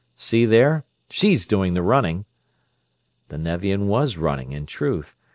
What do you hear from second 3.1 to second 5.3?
The Nevian was running, in truth.